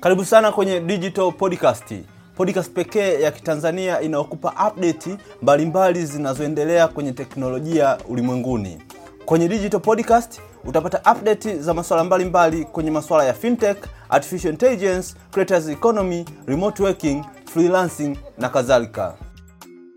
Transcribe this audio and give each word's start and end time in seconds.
Karibu 0.00 0.24
sana 0.24 0.52
kwenye 0.52 0.80
Digital 0.80 1.32
Podcast, 1.32 1.94
podcast 2.36 2.70
pekee 2.72 3.20
ya 3.20 3.30
Kitanzania 3.30 4.00
inayokupa 4.00 4.68
update 4.68 5.16
mbalimbali 5.42 6.06
zinazoendelea 6.06 6.88
kwenye 6.88 7.12
teknolojia 7.12 7.98
ulimwenguni. 8.08 8.78
Kwenye 9.24 9.48
Digital 9.48 9.80
Podcast 9.80 10.40
utapata 10.64 11.12
update 11.12 11.56
za 11.58 11.74
masuala 11.74 12.04
mbalimbali 12.04 12.64
kwenye 12.64 12.90
masuala 12.90 13.24
ya 13.24 13.34
fintech, 13.34 13.76
artificial 14.08 14.52
intelligence, 14.52 15.14
creators 15.30 15.68
economy, 15.68 16.24
remote 16.46 16.82
working, 16.82 17.24
freelancing 17.44 18.16
na 18.38 18.48
kadhalika. 18.48 19.14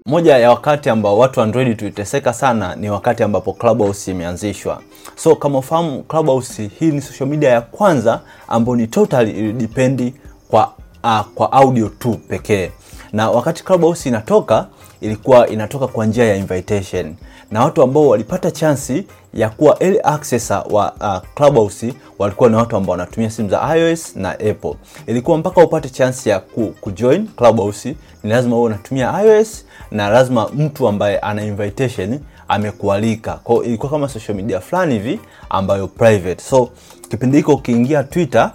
Moja 0.05 0.37
ya 0.37 0.49
wakati 0.49 0.89
ambao 0.89 1.17
watu 1.17 1.41
Android 1.41 1.77
tuliteseka 1.77 2.33
sana 2.33 2.75
ni 2.75 2.89
wakati 2.89 3.23
ambapo 3.23 3.53
Clubhouse 3.53 4.11
imeanzishwa. 4.11 4.81
So 5.15 5.35
kama 5.35 5.57
ufahamu, 5.59 6.03
Clubhouse 6.03 6.67
hii 6.79 6.91
ni 6.91 7.01
social 7.01 7.29
media 7.29 7.49
ya 7.49 7.61
kwanza 7.61 8.21
ambayo 8.47 8.75
ni 8.75 8.87
totally 8.87 9.31
ilidipendi 9.31 10.13
kwa 10.47 10.71
uh, 11.03 11.19
kwa 11.35 11.51
audio 11.51 11.89
tu 11.89 12.13
pekee, 12.27 12.71
na 13.11 13.29
wakati 13.29 13.63
Clubhouse 13.63 14.09
inatoka 14.09 14.67
ilikuwa 15.07 15.47
inatoka 15.47 15.87
kwa 15.87 16.05
njia 16.05 16.25
ya 16.25 16.35
invitation, 16.35 17.15
na 17.51 17.63
watu 17.63 17.81
ambao 17.83 18.07
walipata 18.07 18.51
chansi 18.51 19.05
ya 19.33 19.49
kuwa 19.49 19.83
early 19.83 19.99
accessor 20.03 20.63
wa 20.69 20.93
uh, 20.93 21.29
Clubhouse 21.35 21.93
walikuwa 22.19 22.49
ni 22.49 22.55
watu 22.55 22.75
ambao 22.77 22.91
wanatumia 22.91 23.29
simu 23.29 23.49
za 23.49 23.77
iOS 23.77 24.15
na 24.15 24.29
Apple. 24.31 24.73
Ilikuwa 25.07 25.37
mpaka 25.37 25.63
upate 25.63 25.89
chansi 25.89 26.29
ya 26.29 26.39
ku, 26.39 26.73
kujoin 26.81 27.27
Clubhouse 27.27 27.95
ni 28.23 28.29
lazima 28.29 28.55
uwe 28.55 28.65
unatumia 28.65 29.23
iOS 29.23 29.65
na 29.91 30.09
lazima 30.09 30.49
mtu 30.49 30.87
ambaye 30.87 31.19
ana 31.19 31.43
invitation 31.43 32.19
amekualika. 32.47 33.33
Kwa 33.33 33.55
hiyo 33.55 33.65
ilikuwa 33.67 33.91
kama 33.91 34.09
social 34.09 34.35
media 34.37 34.59
fulani 34.59 34.93
hivi 34.93 35.19
ambayo 35.49 35.87
private. 35.87 36.43
So 36.43 36.69
kipindi 37.09 37.37
hiko 37.37 37.53
ukiingia 37.53 38.03
Twitter 38.03 38.51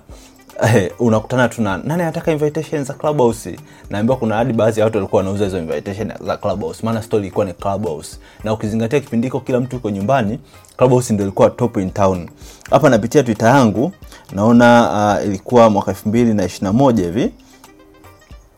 eh, 0.62 0.92
unakutana 0.98 1.48
tuna 1.48 1.76
nani 1.76 2.02
anataka 2.02 2.32
invitation 2.32 2.84
za 2.84 2.94
Clubhouse. 2.94 3.56
Naambiwa 3.90 4.16
kuna 4.18 4.34
hadi 4.36 4.52
baadhi 4.52 4.80
ya 4.80 4.84
watu 4.86 4.96
walikuwa 4.98 5.20
wanauza 5.20 5.44
hizo 5.44 5.58
invitation 5.58 6.12
za 6.26 6.36
Clubhouse, 6.36 6.80
maana 6.86 7.02
story 7.02 7.22
ilikuwa 7.22 7.44
ni 7.46 7.52
Clubhouse, 7.52 8.16
na 8.44 8.52
ukizingatia 8.52 9.00
kipindi 9.00 9.26
hiko 9.26 9.40
kila 9.40 9.60
mtu 9.60 9.76
yuko 9.76 9.90
nyumbani, 9.90 10.38
Clubhouse 10.76 11.14
ndio 11.14 11.26
ilikuwa 11.26 11.50
top 11.50 11.76
in 11.76 11.90
town. 11.90 12.28
Hapa 12.70 12.88
napitia 12.90 13.22
Twitter 13.22 13.48
yangu 13.48 13.92
naona 14.32 14.90
uh, 15.20 15.26
ilikuwa 15.26 15.70
mwaka 15.70 15.92
2021 15.92 17.00
hivi 17.02 17.32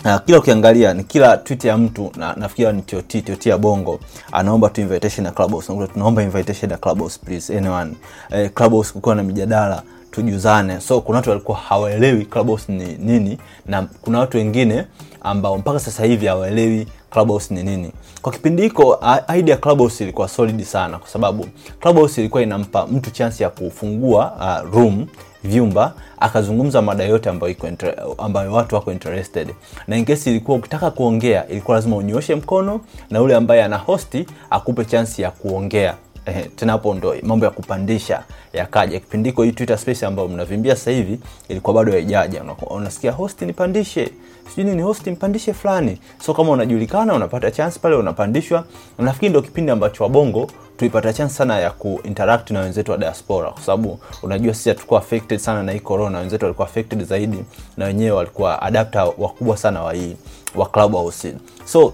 Uh, 0.05 0.17
kila 0.27 0.39
ukiangalia 0.39 0.95
ni 0.95 1.05
kila 1.05 1.37
tweet 1.37 1.65
ya 1.65 1.77
mtu 1.79 2.13
na 2.17 2.35
nafikiri 2.37 2.73
ni 2.73 2.83
TOT 2.83 3.25
TOT 3.25 3.47
ya 3.47 3.59
Bongo 3.59 4.01
anaomba 4.33 4.69
tu 4.69 4.81
invitation 4.81 5.27
ya 5.27 5.33
Clubhouse. 5.33 5.73
Tunaomba 5.93 6.23
invitation 6.23 6.71
ya 6.71 6.77
Clubhouse 6.77 7.21
please 7.25 7.59
anyone. 7.59 7.95
Eh, 8.31 8.51
Clubhouse 8.55 8.93
kukiwa 8.93 9.15
na 9.15 9.23
mijadala 9.23 9.83
tujuzane. 10.11 10.81
So 10.81 11.01
kuna 11.01 11.19
watu 11.19 11.31
walikuwa 11.31 11.59
hawaelewi 11.59 12.25
Clubhouse 12.25 12.73
ni 12.73 12.97
nini 12.99 13.39
na 13.67 13.83
kuna 14.03 14.19
watu 14.19 14.37
wengine 14.37 14.85
ambao 15.21 15.59
mpaka 15.59 15.79
sasa 15.81 16.05
hivi 16.05 16.27
hawaelewi 16.27 16.87
Clubhouse 17.11 17.55
ni 17.55 17.63
nini. 17.63 17.93
Kwa 18.23 18.33
kipindi 18.33 18.63
hiko 18.63 19.01
idea 19.37 19.57
Clubhouse 19.57 20.05
ilikuwa 20.05 20.29
solid 20.29 20.63
sana 20.65 20.99
kwa 20.99 21.09
sababu 21.09 21.47
Clubhouse 21.81 22.21
ilikuwa 22.21 22.43
inampa 22.43 22.87
mtu 22.87 23.11
chance 23.11 23.43
ya 23.45 23.51
kufungua 23.51 24.33
uh, 24.65 24.75
room 24.75 25.07
vyumba 25.45 25.95
akazungumza 26.21 26.83
mada 26.83 27.05
yote 27.05 27.29
ambayo 27.31 27.55
ambayo 28.19 28.53
watu 28.53 28.75
wako 28.75 28.93
interested, 28.93 29.55
na 29.89 29.97
in 29.97 30.07
ilikuwa 30.25 30.57
ukitaka 30.59 30.91
kuongea 30.91 31.49
ilikuwa 31.49 31.77
lazima 31.77 31.97
unyoshe 31.97 32.35
mkono 32.35 32.81
na 33.11 33.19
yule 33.19 33.35
ambaye 33.35 33.65
ana 33.65 33.77
hosti 33.77 34.27
akupe 34.51 34.85
chance 34.85 35.23
ya 35.23 35.31
kuongea. 35.31 35.95
Eh, 36.27 36.47
tena 36.57 36.73
hapo 36.73 36.95
ndo 36.95 37.15
mambo 37.23 37.45
ya 37.45 37.51
kupandisha 37.51 38.23
yakaja. 38.53 39.01
Kipindiko 39.01 39.43
hii 39.43 39.53
Twitter 39.53 39.79
space 39.79 40.03
ambayo 40.07 40.29
mnavimbia 40.29 40.77
sasa 40.77 40.91
hivi 40.91 41.21
ilikuwa 41.49 41.75
bado 41.75 41.93
haijaja. 41.93 42.43
Unasikia 42.71 43.13
host 43.13 43.43
nipandishe, 43.43 44.09
sijui 44.51 44.71
nini 44.71 44.83
host 44.83 45.07
nipandishe 45.07 45.53
fulani. 45.53 45.99
So 46.25 46.35
kama 46.35 46.51
unajulikana 46.51 47.15
unapata 47.15 47.51
chance 47.51 47.79
pale 47.79 47.97
unapandishwa. 47.97 48.65
Nafikiri 48.99 49.29
ndio 49.29 49.43
kipindi 49.43 49.71
ambacho 49.73 50.03
wabongo 50.03 50.51
tulipata 50.77 51.13
chance 51.13 51.35
sana 51.35 51.59
ya 51.59 51.71
kuinteract 51.71 52.51
na 52.51 52.61
wenzetu 52.61 52.91
wa 52.93 52.99
diaspora, 52.99 53.51
kwa 53.51 53.63
sababu 53.63 53.99
unajua 54.23 54.55
sisi 54.55 54.69
hatukuwa 54.69 55.01
affected 55.01 55.39
sana 55.39 55.63
na 55.63 55.73
hii 55.73 55.81
corona, 55.81 56.19
wenzetu 56.19 56.45
walikuwa 56.45 56.69
affected 56.69 57.05
zaidi, 57.05 57.45
na 57.77 57.85
wenyewe 57.85 58.11
walikuwa 58.11 58.63
adapter 58.63 59.13
wakubwa 59.19 59.57
sana 59.57 59.83
wa 59.83 59.93
hii 59.93 60.17
wa 60.55 60.67
Clubhouse. 60.69 61.35
So 61.65 61.93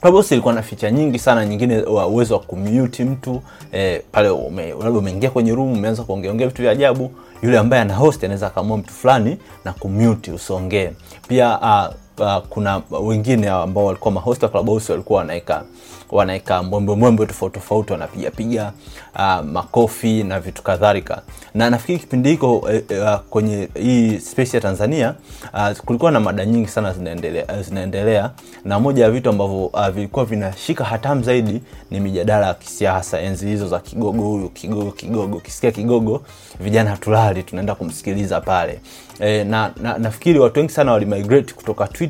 Clubhouse 0.00 0.34
ilikuwa 0.34 0.54
na 0.54 0.62
feature 0.62 0.92
nyingi 0.92 1.18
sana, 1.18 1.46
nyingine 1.46 1.82
uwezo 1.82 2.34
wa 2.34 2.40
kumute 2.40 3.04
mtu 3.04 3.42
eh, 3.72 4.02
pale 4.12 4.28
ume, 4.30 4.68
labda 4.68 4.90
umeingia 4.98 5.30
kwenye 5.30 5.54
room 5.54 5.72
umeanza 5.72 6.02
kuongea 6.02 6.30
ongea 6.30 6.46
vitu 6.46 6.62
vya 6.62 6.70
ajabu, 6.70 7.10
yule 7.42 7.58
ambaye 7.58 7.82
ana 7.82 7.94
host 7.94 8.24
anaweza 8.24 8.46
akaamua 8.46 8.76
mtu 8.78 8.92
fulani 8.94 9.38
na 9.64 9.72
kumute 9.72 10.32
usiongee. 10.32 10.90
Pia 11.28 11.58
uh, 11.60 11.94
uh, 12.20 12.36
kuna 12.48 12.82
wengine 12.90 13.48
ambao 13.48 13.84
walikuwa 13.84 14.12
mahost 14.12 14.42
wa 14.42 14.48
Clubhouse 14.48 14.92
walikuwa 14.92 15.18
wanaeka 15.18 15.62
wanaeka 16.10 16.62
mbwembwe 16.62 17.26
tofauti 17.26 17.54
tofauti, 17.54 17.92
wanapiga 17.92 18.30
piga 18.30 18.72
uh, 19.14 19.44
makofi 19.44 20.24
na 20.24 20.40
vitu 20.40 20.62
kadhalika. 20.62 21.22
Na 21.54 21.70
nafikiri 21.70 21.98
kipindi 21.98 22.30
hiko 22.30 22.56
uh, 22.58 22.68
uh, 22.90 23.14
kwenye 23.30 23.68
hii 23.74 24.18
space 24.20 24.54
ya 24.54 24.60
Tanzania 24.60 25.14
uh, 25.54 25.78
kulikuwa 25.78 26.10
na 26.10 26.20
mada 26.20 26.44
nyingi 26.46 26.68
sana 26.68 26.92
zinaendelea, 26.92 27.44
uh, 27.46 27.60
zinaendelea 27.60 28.30
na 28.64 28.80
moja 28.80 29.04
ya 29.04 29.10
vitu 29.10 29.30
ambavyo 29.30 29.66
uh, 29.66 29.88
vilikuwa 29.88 30.24
vinashika 30.24 30.84
hatamu 30.84 31.22
zaidi 31.22 31.62
ni 31.90 32.00
mijadala 32.00 32.46
ya 32.46 32.54
kisiasa, 32.54 33.20
enzi 33.20 33.46
hizo 33.46 33.68
za 33.68 33.80
kigogo 33.80 34.22
huyu 34.22 34.48
kigogo 34.48 34.90
kigogo, 34.90 35.40
kisikia 35.40 35.70
kigogo 35.70 36.22
vijana 36.60 36.90
hatulali, 36.90 37.42
tunaenda 37.42 37.74
kumsikiliza 37.74 38.40
pale 38.40 38.80
e, 39.20 39.44
na, 39.44 39.70
na 39.82 39.98
nafikiri 39.98 40.38
watu 40.38 40.58
wengi 40.60 40.72
sana 40.72 40.92
walimigrate 40.92 41.54
kutoka 41.54 41.88
Twitter 41.88 42.07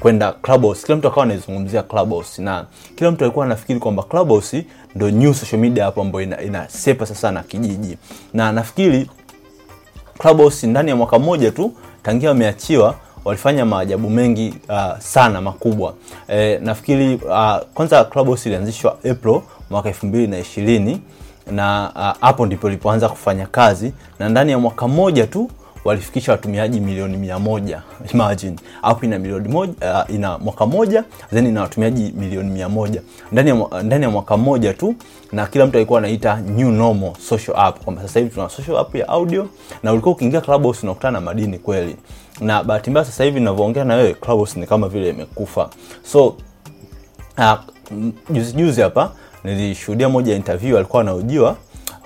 kwenda 0.00 0.32
Clubhouse. 0.32 0.86
Kila 0.86 0.98
mtu 0.98 1.08
akawa 1.08 1.22
anaizungumzia 1.26 1.82
Clubhouse 1.82 2.42
na 2.42 2.64
kila 2.96 3.10
mtu 3.10 3.24
alikuwa 3.24 3.46
anafikiri 3.46 3.80
kwamba 3.80 4.02
Clubhouse 4.02 4.66
ndio 4.94 5.10
new 5.10 5.34
social 5.34 5.60
media 5.60 5.84
hapo 5.84 6.00
ambayo 6.00 6.24
ina, 6.24 6.42
inasepa 6.42 7.06
sasa 7.06 7.32
na 7.32 7.42
kijiji, 7.42 7.98
na 8.34 8.52
nafikiri 8.52 9.10
Clubhouse 10.18 10.66
ndani 10.66 10.90
ya 10.90 10.96
mwaka 10.96 11.18
mmoja 11.18 11.50
tu 11.50 11.72
tangia 12.02 12.28
wameachiwa 12.28 12.94
walifanya 13.24 13.64
maajabu 13.64 14.10
mengi 14.10 14.54
uh, 14.68 14.98
sana 14.98 15.40
makubwa. 15.40 15.94
E, 16.28 16.58
nafikiri 16.58 17.14
uh, 17.14 17.56
kwanza 17.74 18.04
Clubhouse 18.04 18.48
ilianzishwa 18.48 18.92
April 19.10 19.40
mwaka 19.70 19.90
2020 19.90 20.96
na 21.50 21.90
hapo 22.20 22.42
uh, 22.42 22.46
ndipo 22.46 22.68
ilipoanza 22.68 23.08
kufanya 23.08 23.46
kazi 23.46 23.92
na 24.18 24.28
ndani 24.28 24.52
ya 24.52 24.58
mwaka 24.58 24.88
mmoja 24.88 25.26
tu 25.26 25.50
walifikisha 25.86 26.32
watumiaji 26.32 26.80
milioni 26.80 27.16
mia 27.16 27.38
moja. 27.38 27.82
Imagine 28.14 28.56
app 28.82 29.04
ina 29.04 29.18
milioni 29.18 29.48
moja, 29.48 29.72
uh, 30.08 30.14
ina 30.14 30.38
mwaka 30.38 30.66
moja 30.66 31.04
then 31.30 31.46
ina 31.46 31.60
watumiaji 31.62 32.12
milioni 32.16 32.50
mia 32.50 32.68
moja 32.68 33.02
ndani 33.32 33.50
ya, 33.50 33.82
ndani 33.82 34.04
ya 34.04 34.10
mwaka 34.10 34.36
mmoja 34.36 34.74
tu, 34.74 34.94
na 35.32 35.46
kila 35.46 35.66
mtu 35.66 35.76
alikuwa 35.76 35.98
anaita 35.98 36.36
new 36.36 36.70
normal 36.70 37.12
social 37.28 37.56
app, 37.56 37.84
kwamba 37.84 38.02
sasa 38.02 38.20
hivi 38.20 38.34
tuna 38.34 38.48
social 38.48 38.76
app 38.76 38.94
ya 38.94 39.08
audio, 39.08 39.48
na 39.82 39.92
ulikuwa 39.92 40.14
ukiingia 40.14 40.40
Clubhouse 40.40 40.80
unakutana 40.82 41.12
na 41.12 41.20
madini 41.20 41.58
kweli. 41.58 41.96
Na 42.40 42.64
bahati 42.64 42.90
mbaya 42.90 43.06
sasa 43.06 43.24
hivi 43.24 43.40
ninavyoongea 43.40 43.84
na 43.84 43.94
wewe 43.94 44.14
Clubhouse 44.14 44.60
ni 44.60 44.66
kama 44.66 44.88
vile 44.88 45.08
imekufa. 45.10 45.70
So 46.04 46.26
uh, 47.38 47.54
juzi 48.30 48.52
juzi 48.52 48.80
hapa 48.80 49.12
nilishuhudia 49.44 50.08
moja 50.08 50.34
interview 50.36 50.76
alikuwa 50.76 51.02
anahojiwa 51.02 51.56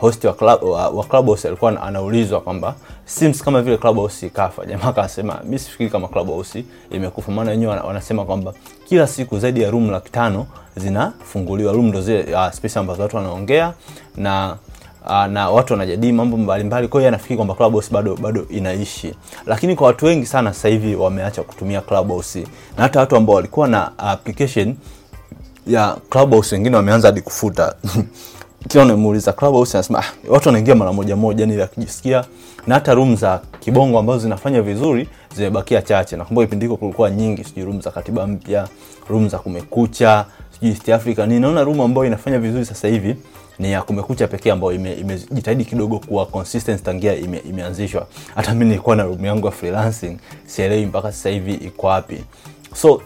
host 0.01 0.25
wa 0.25 0.33
club 0.33 0.63
wa, 0.63 0.89
wa 0.89 1.05
Clubhouse 1.05 1.49
alikuwa 1.49 1.83
anaulizwa 1.83 2.41
kwamba 2.41 2.75
Sims 3.05 3.43
kama 3.43 3.63
vile 3.63 3.77
Clubhouse 3.77 4.27
ikafa. 4.27 4.67
Jamaa 4.67 4.89
akasema 4.89 5.41
mimi 5.45 5.59
sifikiri 5.59 5.91
kama 5.91 6.09
Clubhouse 6.09 6.65
imekufa, 6.91 7.33
maana 7.33 7.51
wenyewe 7.51 7.77
wanasema 7.77 8.25
kwamba 8.25 8.55
kila 8.89 9.07
siku 9.07 9.39
zaidi 9.39 9.63
ya 9.63 9.71
room 9.71 9.91
laki 9.91 10.11
tano 10.13 10.47
zinafunguliwa. 10.77 11.73
Room 11.73 11.87
ndo 11.87 12.01
zile 12.01 12.35
uh, 12.35 12.51
space 12.51 12.77
ambazo 12.77 13.03
watu 13.03 13.17
wanaongea 13.17 13.73
na 14.17 14.57
uh, 15.07 15.25
na 15.27 15.51
watu 15.51 15.73
wanajadili 15.73 16.13
mambo 16.13 16.37
mbalimbali. 16.37 16.89
Kwa 16.89 17.01
hiyo 17.01 17.09
anafikiri 17.09 17.37
kwamba 17.37 17.55
Clubhouse 17.55 17.91
bado 17.93 18.17
bado 18.17 18.47
inaishi, 18.51 19.15
lakini 19.47 19.77
kwa 19.77 19.87
watu 19.87 20.07
wengi 20.07 20.27
sana 20.27 20.53
sasa 20.55 20.69
hivi 20.69 20.95
wameacha 20.95 21.43
kutumia 21.43 21.81
Clubhouse, 21.81 22.41
na 22.77 22.83
hata 22.83 23.01
watu 23.01 23.17
ambao 23.17 23.37
walikuwa 23.37 23.69
na 23.69 23.99
application 23.99 24.77
ya 25.67 25.97
Clubhouse 26.11 26.55
wengine 26.55 26.77
wameanza 26.77 27.09
hadi 27.09 27.21
kufuta 27.21 27.75
kila 28.69 28.85
unamuuliza 28.85 29.33
Clubhouse 29.33 29.77
anasema 29.79 29.99
ah, 29.99 30.05
watu 30.29 30.49
wanaingia 30.49 30.75
mara 30.75 30.93
moja 30.93 31.17
moja 31.17 31.47
ni 31.47 31.63
akijisikia, 31.63 32.25
na 32.67 32.75
hata 32.75 32.95
room 32.95 33.17
za 33.17 33.41
kibongo 33.61 33.99
ambazo 33.99 34.19
zinafanya 34.19 34.63
vizuri 34.63 35.09
zimebakia 35.37 35.83
chache. 35.83 36.17
Nakumbuka 36.17 36.47
kipindi 36.47 36.67
hiko 36.67 36.77
kulikuwa 36.77 37.11
nyingi, 37.11 37.45
sijui 37.45 37.65
room 37.65 37.81
za 37.81 37.91
katiba 37.91 38.27
mpya, 38.27 38.69
room 39.09 39.29
za 39.29 39.39
kumekucha, 39.39 40.25
sijui 40.51 40.71
East 40.71 40.89
Africa. 40.89 41.19
Ninaona 41.27 41.65
room 41.65 41.81
ambayo 41.81 42.07
inafanya 42.07 42.39
vizuri 42.39 42.65
sasa 42.65 42.89
hivi 42.89 43.17
ni 43.59 43.73
ya 43.73 43.83
kumekucha 43.83 44.29
pekee 44.29 44.51
ambayo 44.51 44.73
imejitahidi 44.73 45.63
ime 45.63 45.65
kidogo 45.71 45.99
kuwa 45.99 46.27
consistent 46.27 46.83
tangia 46.83 47.15
ime. 47.17 47.43
Hata 48.35 48.53
mimi 48.55 48.65
nilikuwa 48.65 48.97
na 48.97 49.03
room 49.03 49.25
yangu 49.25 49.47
ya 49.47 49.53
freelancing, 49.53 50.17
sielewi 50.47 50.87
mpaka 50.87 51.13
sasa 51.13 51.31
hivi 51.31 51.55
iko 51.55 51.87
wapi. 51.87 52.25
So 52.75 53.03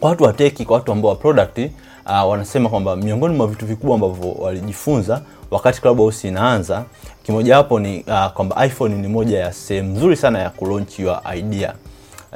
kwa 0.00 0.10
watu 0.10 0.24
wa 0.24 0.32
tech, 0.32 0.62
kwa 0.62 0.76
watu 0.76 0.92
ambao 0.92 1.10
wa 1.10 1.16
product 1.16 1.70
uh, 2.08 2.30
wanasema 2.30 2.68
kwamba 2.68 2.96
miongoni 2.96 3.36
mwa 3.36 3.46
vitu 3.46 3.66
vikubwa 3.66 3.94
ambavyo 3.94 4.32
walijifunza 4.32 5.22
wakati 5.50 5.80
Clubhouse 5.80 6.28
inaanza, 6.28 6.84
kimojawapo 7.22 7.80
ni 7.80 8.00
uh, 8.00 8.26
kwamba 8.26 8.66
iPhone 8.66 8.94
ni 8.94 9.08
moja 9.08 9.38
ya 9.38 9.52
sehemu 9.52 9.92
nzuri 9.96 10.16
sana 10.16 10.38
ya 10.38 10.50
kulaunch 10.50 10.98
your 10.98 11.20
idea. 11.36 11.74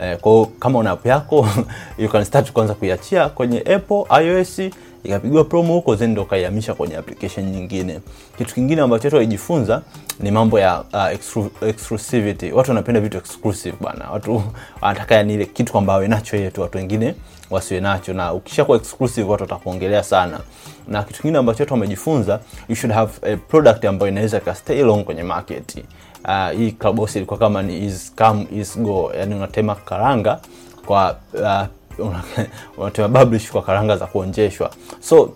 Eh, 0.02 0.18
kwa 0.20 0.46
kama 0.58 0.78
una 0.78 0.90
app 0.90 1.06
yako 1.06 1.48
you 1.98 2.08
can 2.08 2.24
start 2.24 2.52
kuanza 2.52 2.74
kuiachia 2.74 3.28
kwenye 3.28 3.58
Apple 3.60 4.04
iOS 4.24 4.60
ikapigwa 5.04 5.44
promo 5.44 5.74
huko 5.74 5.96
then 5.96 6.10
ndo 6.10 6.24
kaihamisha 6.24 6.74
kwenye 6.74 6.96
application 6.96 7.46
nyingine. 7.50 8.00
Kitu 8.38 8.54
kingine 8.54 8.82
ambacho 8.82 9.06
watu 9.06 9.16
walijifunza 9.16 9.82
ni 10.20 10.30
mambo 10.30 10.60
ya 10.60 10.80
uh, 10.92 11.12
exclu 11.12 11.50
exclusivity. 11.68 12.52
Watu 12.52 12.70
wanapenda 12.70 13.00
vitu 13.00 13.16
exclusive 13.18 13.76
bana. 13.80 14.10
Watu 14.10 14.42
wanataka 14.80 15.14
yani 15.14 15.34
ile 15.34 15.46
kitu 15.46 15.72
kwamba 15.72 15.92
wawe 15.92 16.08
nacho 16.08 16.36
watu 16.58 16.78
wengine 16.78 17.14
wasiwe 17.50 17.80
nacho, 17.80 18.12
na 18.14 18.32
ukishakuwa 18.32 18.76
exclusive 18.78 19.30
watu 19.30 19.42
watakuongelea 19.42 20.02
sana. 20.02 20.40
Na 20.88 21.02
kitu 21.02 21.20
kingine 21.22 21.38
ambacho 21.38 21.62
watu 21.62 21.74
wamejifunza, 21.74 22.40
you 22.68 22.76
should 22.76 22.94
have 22.94 23.12
a 23.32 23.36
product 23.36 23.84
ambayo 23.84 24.12
inaweza 24.12 24.40
ka 24.40 24.56
long 24.74 25.04
kwenye 25.04 25.22
market. 25.22 25.84
Uh, 26.24 26.50
hii 26.58 26.72
Clubhouse 26.72 27.18
ilikuwa 27.18 27.38
kama 27.38 27.62
ni 27.62 27.84
is 27.86 28.12
come 28.16 28.46
is 28.56 28.78
go, 28.78 29.12
yani 29.18 29.34
unatema 29.34 29.74
karanga 29.74 30.40
kwa 30.86 31.16
uh, 31.34 31.62
unatema 32.78 33.08
publish 33.20 33.50
kwa 33.50 33.62
karanga 33.62 33.96
za 33.96 34.06
kuonjeshwa. 34.06 34.70
So 35.00 35.30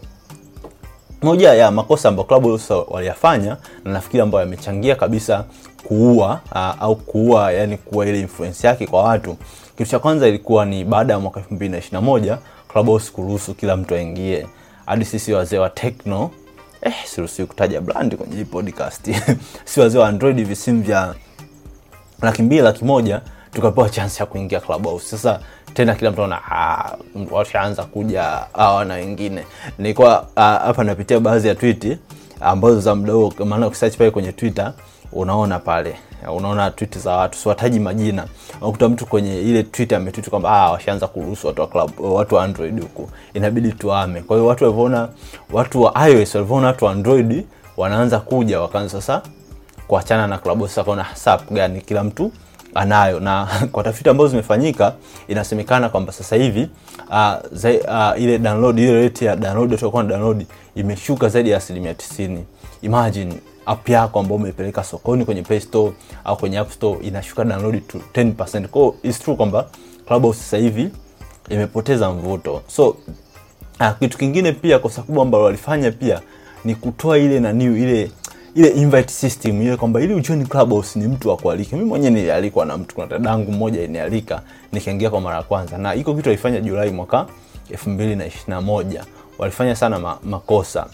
moja 1.23 1.55
ya 1.55 1.71
makosa 1.71 2.09
ambayo 2.09 2.27
Clubhouse 2.29 2.75
waliyafanya 2.75 3.57
na 3.85 3.93
nafikiri 3.93 4.21
ambayo 4.23 4.45
yamechangia 4.45 4.95
kabisa 4.97 5.45
kuua 5.85 6.41
uh, 6.53 6.83
au 6.83 6.97
kuua 6.97 7.53
yani 7.53 7.77
kuua 7.77 8.07
ile 8.07 8.21
influence 8.21 8.67
yake 8.67 8.87
kwa 8.87 9.03
watu. 9.03 9.37
Kitu 9.77 9.91
cha 9.91 9.99
kwanza 9.99 10.29
ilikuwa 10.29 10.65
ni 10.65 10.85
baada 10.85 11.13
ya 11.13 11.19
mwaka 11.21 11.41
2021 11.41 12.39
Clubhouse 12.69 13.13
kuruhusu 13.13 13.55
kila 13.55 13.77
mtu 13.77 13.95
aingie. 13.95 14.47
Hadi 14.87 15.05
sisi 15.05 15.33
wazee 15.33 15.59
wa 15.59 15.71
techno 15.71 16.31
eh, 16.81 16.95
siruhusiwi 17.05 17.49
kutaja 17.49 17.81
brand 17.81 18.17
kwenye 18.17 18.37
hii 18.37 18.45
podcast 18.45 19.11
si 19.65 19.81
wazee 19.81 19.99
wa 19.99 20.09
Android 20.09 20.45
visimu 20.47 20.83
vya 20.83 21.15
laki 22.23 22.43
mbili 22.43 22.63
tukapewa 23.53 23.89
chance 23.91 24.21
ya 24.23 24.27
kuingia 24.27 24.61
Clubhouse. 24.61 25.07
Sasa 25.07 25.41
tena 25.77 25.95
kila 25.95 26.11
mtu 26.11 26.23
ana 26.25 26.41
washaanza 27.31 27.83
kuja 27.85 28.23
hawa 28.53 28.85
na 28.85 28.95
wengine. 28.95 29.45
Nilikuwa 29.79 30.27
hapa 30.37 30.75
uh, 30.83 30.85
napitia 30.85 31.21
baadhi 31.21 31.49
ya 31.49 31.55
twiti 31.55 31.99
ambazo 32.41 32.81
za 32.81 32.95
muda 32.95 33.13
huo, 33.13 33.33
maana 33.45 33.67
ukisearch 33.67 33.97
pale 33.97 34.11
kwenye 34.11 34.33
Twitter 34.33 34.73
unaona 35.13 35.59
pale 35.59 35.97
unaona 36.37 36.71
tweet 36.71 36.99
za 36.99 37.13
watu, 37.17 37.39
siwataji 37.39 37.81
majina. 37.81 38.27
Unakuta 38.61 38.89
mtu 38.89 39.07
kwenye 39.07 39.41
ile 39.41 39.63
tweet 39.63 39.93
ametweet 39.93 40.31
kwamba 40.31 40.51
ah, 40.51 40.71
washaanza 40.71 41.07
kuruhusu 41.07 41.47
watu 41.47 41.61
wa 41.61 41.67
club, 41.67 41.91
watu 42.01 42.35
wa 42.35 42.45
Android 42.45 42.81
huku, 42.83 43.11
inabidi 43.35 43.73
tuame. 43.73 44.21
Kwa 44.21 44.37
hiyo 44.37 44.49
watu 44.49 44.65
walivyoona, 44.65 45.09
watu 45.53 45.83
wa 45.83 46.09
iOS 46.09 46.35
walivyoona 46.35 46.67
watu 46.67 46.85
wa 46.85 46.93
Android 46.93 47.45
wanaanza 47.77 48.19
kuja, 48.21 48.61
wakaanza 48.61 48.91
sasa 49.01 49.23
kuachana 49.89 50.27
na 50.27 50.39
klabu 50.39 50.69
Sasa 50.69 50.85
kaona 50.85 51.07
sap 51.15 51.53
gani 51.53 51.81
kila 51.81 52.05
mtu 52.05 52.33
anayo 52.77 53.21
na 53.21 53.49
kwa 53.73 53.83
tafiti 53.85 54.09
ambazo 54.11 54.29
zimefanyika 54.29 54.95
inasemekana 55.29 55.89
kwamba 55.89 56.13
sasa 56.13 56.37
hivi 56.37 56.69
uh, 57.11 57.35
zai, 57.53 57.79
uh, 57.79 58.23
ile 58.23 58.39
download 58.39 58.79
ile 58.79 59.03
rate 59.03 59.25
ya 59.25 59.37
download 59.37 59.73
utakuwa 59.73 60.03
na 60.03 60.09
download 60.09 60.47
imeshuka 60.75 61.29
zaidi 61.29 61.51
ya 61.51 61.57
asilimia 61.57 61.95
tisini. 61.95 62.45
Imagine 62.83 63.35
app 63.67 63.89
yako 63.89 64.21
ambayo 64.21 64.37
umepeleka 64.37 64.85
sokoni 64.85 65.25
kwenye 65.25 65.43
Play 65.43 65.61
Store 65.61 65.93
au 66.25 66.37
kwenye 66.37 66.59
App 66.59 66.71
Store 66.73 67.01
inashuka 67.07 67.45
download 67.45 67.87
to 67.87 67.99
10%. 68.15 68.67
Kwa 68.67 68.95
it's 69.03 69.19
true 69.21 69.37
kwamba 69.37 69.67
Clubhouse 70.09 70.39
sasa 70.39 70.57
hivi 70.57 70.91
imepoteza 71.49 72.11
mvuto. 72.11 72.63
So 72.67 72.89
uh, 73.81 73.99
kitu 73.99 74.19
kingine 74.19 74.53
pia 74.53 74.79
kosa 74.79 75.03
kubwa 75.03 75.23
ambalo 75.23 75.45
walifanya 75.45 75.91
pia 75.91 76.21
ni 76.65 76.75
kutoa 76.75 77.19
ile 77.19 77.41
na 77.41 77.53
new 77.53 77.77
ile 77.77 78.11
ile 78.57 78.69
invite 78.69 79.13
system 79.13 79.63
ile 79.63 79.77
kwamba 79.77 80.01
ili 80.01 80.15
ujoin 80.15 80.47
Clubhouse 80.47 80.99
ni 80.99 81.07
mtu 81.09 81.33
akualike. 81.33 81.77
Mimi 81.77 81.89
mwenyewe 81.89 82.11
nilialikwa 82.11 82.65
na 82.67 82.77
mtu, 82.79 82.95
kuna 82.95 83.07
dadangu 83.07 83.53
mmoja 83.53 83.83
inialika 83.83 84.43
nikaingia 84.73 85.11
kwa 85.11 85.21
mara 85.21 85.37
ya 85.37 85.43
kwanza, 85.43 85.79
na 85.79 85.95
iko 85.95 86.15
kitu 86.15 86.29
alifanya 86.29 86.61
Julai 86.61 86.91
mwaka 86.91 87.27
2021 87.71 89.03
walifanya 89.39 89.77
sana 89.77 89.99
ma, 89.99 90.19
makosa. 90.25 90.87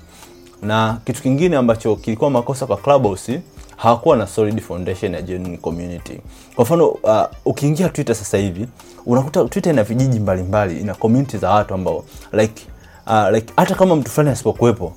Na 0.63 0.99
kitu 1.05 1.23
kingine 1.23 1.57
ambacho 1.57 1.97
kilikuwa 1.97 2.31
makosa 2.31 2.67
kwa 2.67 2.77
Clubhouse, 2.77 3.41
hawakuwa 3.77 4.17
na 4.17 4.27
solid 4.27 4.61
foundation 4.61 5.15
ya 5.15 5.23
genuine 5.23 5.57
community. 5.57 6.19
Kwa 6.55 6.65
mfano 6.65 6.89
uh, 6.89 7.23
ukiingia 7.45 7.89
Twitter 7.89 8.15
sasa 8.17 8.39
hivi 8.39 8.67
unakuta 9.07 9.45
Twitter 9.45 9.73
ina 9.73 9.83
vijiji 9.85 10.21
mbalimbali, 10.21 10.81
ina 10.81 10.95
community 10.95 11.39
za 11.39 11.51
watu 11.51 11.75
ambao 11.75 12.05
like 12.33 12.63
uh, 13.07 13.29
like 13.35 13.53
hata 13.57 13.75
kama 13.75 13.97
mtu 13.97 14.11
fulani 14.11 14.31
asipokuwepo 14.31 14.93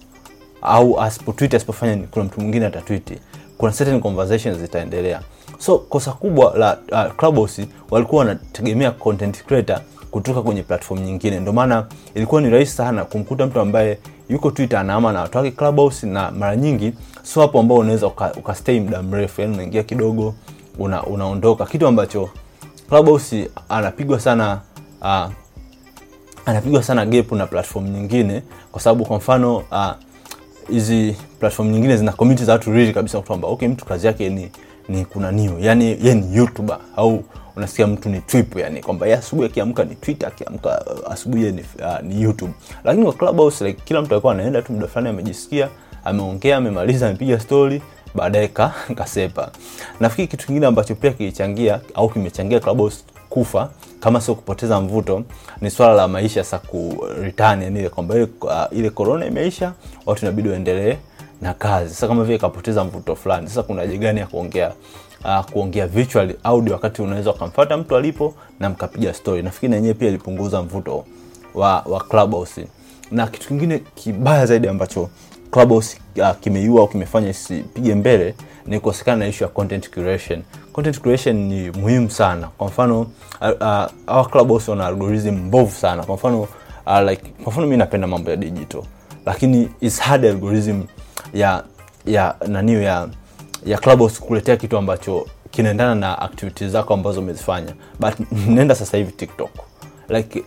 au 0.65 1.01
asipotweet 1.01 1.53
asipofanya, 1.53 2.07
kuna 2.11 2.25
mtu 2.25 2.41
mwingine 2.41 2.65
atatwiti, 2.65 3.17
kuna 3.57 3.71
certain 3.71 4.01
conversations 4.01 4.57
zitaendelea. 4.57 5.21
So 5.59 5.77
kosa 5.77 6.11
kubwa 6.11 6.53
la 6.57 6.77
uh, 6.91 7.15
Clubhouse 7.15 7.67
walikuwa 7.91 8.19
wanategemea 8.19 8.91
content 8.91 9.43
creator 9.45 9.81
kutoka 10.11 10.41
kwenye 10.41 10.63
platform 10.63 10.99
nyingine, 11.01 11.39
ndio 11.39 11.53
maana 11.53 11.85
ilikuwa 12.15 12.41
ni 12.41 12.49
rahisi 12.49 12.71
sana 12.75 13.05
kumkuta 13.05 13.45
mtu 13.45 13.59
ambaye 13.59 13.97
yuko 14.29 14.51
Twitter 14.51 14.79
anaama 14.79 15.11
na 15.13 15.21
watu 15.21 15.37
wake 15.37 15.51
Clubhouse, 15.51 16.07
na 16.07 16.31
mara 16.31 16.55
nyingi 16.55 16.93
sio 17.23 17.41
hapo 17.41 17.59
ambao 17.59 17.77
unaweza 17.77 18.07
ukastay 18.07 18.79
muda 18.79 19.01
mrefu, 19.03 19.41
yani 19.41 19.53
unaingia 19.53 19.83
kidogo 19.83 20.33
una, 20.79 21.03
unaondoka, 21.03 21.65
kitu 21.65 21.87
ambacho 21.87 22.29
Clubhouse 22.89 23.49
anapigwa 23.69 24.19
sana 24.19 24.59
uh, 25.01 25.25
anapigwa 26.45 26.83
sana 26.83 27.05
gap 27.05 27.31
na 27.31 27.47
platform 27.47 27.87
nyingine, 27.89 28.41
kwa 28.71 28.81
sababu 28.81 29.05
kwa 29.05 29.17
mfano 29.17 29.57
uh, 29.57 29.91
hizi 30.69 31.15
platform 31.39 31.69
nyingine 31.71 31.97
zina 31.97 32.11
community 32.11 32.45
za 32.45 32.51
watu 32.51 32.71
really 32.71 32.93
kabisa 32.93 33.21
kwamba 33.21 33.47
okay, 33.47 33.67
mtu 33.67 33.85
kazi 33.85 34.07
yake 34.07 34.29
ni 34.29 34.51
ni 34.89 35.05
kuna 35.05 35.31
new, 35.31 35.59
yani 35.59 35.85
yeye 35.85 36.15
ni 36.15 36.35
YouTuber 36.35 36.79
au 36.95 37.23
unasikia 37.55 37.87
mtu 37.87 38.09
ni 38.09 38.21
trip, 38.21 38.55
yani 38.57 38.81
kwamba 38.81 39.05
yeye 39.05 39.17
asubuhi 39.17 39.47
akiamka 39.47 39.83
ni 39.83 39.95
Twitter, 39.95 40.27
akiamka 40.27 40.85
uh, 40.85 41.11
asubuhi 41.11 41.51
ni, 41.51 41.61
uh, 41.61 42.01
ni 42.03 42.21
YouTube. 42.21 42.53
Lakini 42.83 43.05
kwa 43.05 43.13
Clubhouse 43.13 43.65
like 43.65 43.81
kila 43.85 44.01
mtu 44.01 44.11
alikuwa 44.13 44.33
anaenda 44.33 44.61
tu 44.61 44.73
muda 44.73 44.87
fulani, 44.87 45.09
amejisikia 45.09 45.69
ameongea, 46.05 46.57
amemaliza, 46.57 47.07
amepiga 47.07 47.39
story, 47.39 47.81
baadaye 48.15 48.47
ka 48.47 48.73
kasepa. 48.97 49.51
Nafikiri 49.99 50.27
kitu 50.27 50.45
kingine 50.47 50.65
ambacho 50.65 50.95
pia 50.95 51.11
kilichangia 51.11 51.79
au 51.93 52.09
kimechangia 52.09 52.59
Clubhouse 52.59 53.03
kufa 53.29 53.69
kama 54.05 54.21
sio 54.21 54.35
kupoteza 54.35 54.81
mvuto 54.81 55.23
ni 55.61 55.69
swala 55.71 55.93
la 55.93 56.07
maisha 56.07 56.43
sasa 56.43 56.59
ku 56.59 57.07
kwamba 57.89 58.15
ile 58.15 58.27
uh, 58.41 58.51
ile 58.71 58.89
imeisha, 59.27 59.73
watu 60.05 60.25
inabidi 60.25 60.49
waendelee 60.49 60.97
na 61.41 61.53
kazi. 61.53 61.93
Sasa 61.93 62.07
kama 62.07 62.23
vile 62.23 62.37
kapoteza 62.37 62.83
mvuto 62.83 63.15
fulani, 63.15 63.47
sasa 63.47 63.63
kuna 63.63 63.81
haja 63.81 63.97
gani 63.97 64.19
ya 64.19 64.27
kuongea 64.27 64.71
uh, 65.23 65.45
kuongea 65.51 65.87
virtual 65.87 66.35
audio 66.43 66.73
wakati 66.73 67.01
unaweza 67.01 67.31
ukamfuata 67.31 67.77
mtu 67.77 67.95
alipo 67.95 68.33
na 68.59 68.69
mkapiga 68.69 69.13
story. 69.13 69.41
Nafikiri 69.43 69.69
na 69.69 69.75
yenyewe 69.75 69.93
pia 69.93 70.07
ilipunguza 70.07 70.61
mvuto 70.61 71.05
wa 71.53 71.81
wa 71.85 71.99
Clubhouse. 72.03 72.67
Na 73.11 73.27
kitu 73.27 73.47
kingine 73.47 73.79
kibaya 73.95 74.45
zaidi 74.45 74.67
ambacho 74.67 75.09
Clubhouse 75.55 75.97
uh, 76.17 76.31
kimeiua 76.41 76.81
au 76.81 76.87
kimefanya 76.87 77.29
isipige 77.29 77.95
mbele 77.95 78.35
ni 78.65 78.79
kukosekana 78.79 79.17
na 79.17 79.27
issue 79.27 79.47
ya 79.47 79.53
content 79.53 79.89
curation. 79.89 80.41
Content 80.73 80.99
creation 81.01 81.35
ni 81.35 81.71
muhimu 81.71 82.09
sana. 82.11 82.47
Kwa 82.47 82.67
mfano 82.67 83.01
uh, 83.01 84.17
uh, 84.17 84.27
Clubhouse 84.27 84.71
wana 84.71 84.85
algorithm 84.87 85.35
mbovu 85.35 85.71
sana. 85.71 86.03
Kwa 86.03 86.15
mfano 86.15 86.41
uh, 86.41 86.99
like 87.09 87.21
kwa 87.43 87.51
mfano 87.51 87.67
mimi 87.67 87.77
napenda 87.77 88.07
mambo 88.07 88.29
ya 88.29 88.35
digital, 88.37 88.81
lakini 89.25 89.69
is 89.81 89.99
hard 89.99 90.25
algorithm 90.25 90.81
ya 91.33 91.63
ya 92.05 92.35
naniyo 92.47 92.81
ya 92.81 93.07
ya 93.65 93.77
Clubhouse 93.77 94.21
kuletea 94.21 94.57
kitu 94.57 94.77
ambacho 94.77 95.27
kinaendana 95.51 95.95
na 95.95 96.19
activities 96.19 96.71
zako 96.71 96.93
ambazo 96.93 97.19
umezifanya. 97.21 97.73
But 97.99 98.13
nenda 98.47 98.75
sasa 98.75 98.97
hivi 98.97 99.11
TikTok 99.11 99.51
like 100.09 100.43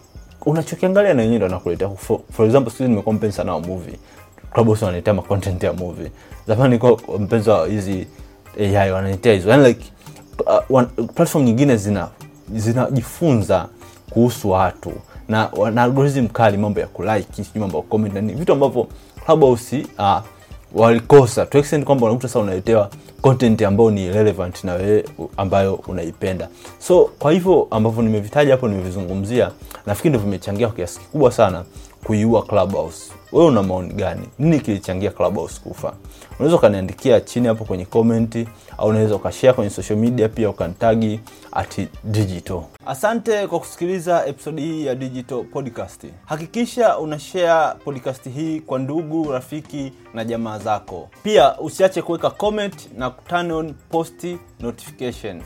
unachokiangalia 0.46 1.14
na 1.14 1.22
yenyewe 1.22 1.38
ndo 1.38 1.46
anakuletea. 1.46 1.88
For, 1.88 2.20
for 2.32 2.46
example 2.46 2.70
siku 2.72 2.82
nimekuwa 2.88 3.14
mpenzi 3.14 3.36
sana 3.36 3.52
wa 3.54 3.60
movie 3.60 3.98
Clubhouse 4.52 4.84
wanaletea 4.84 5.14
ma 5.14 5.22
content 5.22 5.62
ya 5.62 5.72
movie. 5.72 6.10
Zamani 6.48 6.78
kwa 6.78 6.98
mpenzi 7.18 7.50
wa 7.50 7.66
hizi 7.66 8.06
AI 8.60 8.90
wanaletea 8.92 9.34
hizo. 9.34 9.50
Yani 9.50 9.68
like 9.68 9.84
uh, 10.70 10.82
platform 11.14 11.44
nyingine 11.44 11.76
zina 11.76 12.08
zinajifunza 12.54 13.68
kuhusu 14.10 14.50
watu 14.50 14.92
na 15.28 15.50
na 15.72 15.82
algorithm 15.82 16.26
kali, 16.28 16.56
mambo 16.56 16.80
ya 16.80 16.86
kulike, 16.86 17.44
sijui 17.44 17.60
mambo 17.60 17.76
ya 17.78 17.82
comment 17.84 18.14
na 18.14 18.20
vitu 18.20 18.52
ambavyo 18.52 18.86
Clubhouse 19.26 19.86
uh, 19.98 20.18
walikosa 20.74 21.46
to 21.46 21.58
extent 21.58 21.84
kwamba 21.84 22.06
unakuta 22.06 22.28
sasa 22.28 22.40
unaletewa 22.40 22.90
content 23.22 23.62
ambayo 23.62 23.90
ni 23.90 24.10
relevant 24.12 24.64
na 24.64 24.74
wewe 24.74 25.04
ambayo 25.36 25.74
unaipenda. 25.74 26.48
So 26.78 27.10
kwa 27.18 27.32
hivyo 27.32 27.68
ambavyo 27.70 28.02
nimevitaja 28.02 28.52
hapo, 28.52 28.68
nimevizungumzia, 28.68 29.50
nafikiri 29.86 30.10
ndio 30.10 30.20
vimechangia 30.20 30.66
kwa 30.66 30.76
kiasi 30.76 31.00
kikubwa 31.00 31.32
sana 31.32 31.64
kuiua 32.04 32.42
Clubhouse. 32.42 33.12
Wewe 33.32 33.46
una 33.46 33.62
maoni 33.62 33.92
gani? 33.94 34.28
Nini 34.38 34.60
kilichangia 34.60 35.10
Clubhouse 35.10 35.60
kufa? 35.60 35.94
Unaweza 36.38 36.56
ukaniandikia 36.56 37.20
chini 37.20 37.46
hapo 37.48 37.64
kwenye 37.64 37.84
comment, 37.84 38.48
au 38.78 38.88
unaweza 38.88 39.14
ukashare 39.16 39.52
kwenye 39.52 39.70
social 39.70 39.98
media 39.98 40.28
pia 40.28 40.50
ukanitagi 40.50 41.20
at 41.52 41.80
digital. 42.04 42.62
Asante 42.86 43.46
kwa 43.46 43.58
kusikiliza 43.60 44.26
episodi 44.26 44.62
hii 44.62 44.86
ya 44.86 44.94
Digital 44.94 45.44
Podcast. 45.44 46.04
Hakikisha 46.26 46.98
una 46.98 47.18
share 47.18 47.78
podcast 47.84 48.30
hii 48.34 48.60
kwa 48.60 48.78
ndugu, 48.78 49.32
rafiki 49.32 49.92
na 50.14 50.24
jamaa 50.24 50.58
zako. 50.58 51.08
Pia 51.22 51.58
usiache 51.58 52.02
kuweka 52.02 52.30
comment 52.30 52.88
na 52.96 53.10
turn 53.10 53.50
on 53.50 53.74
post 53.90 54.26
notification. 54.60 55.42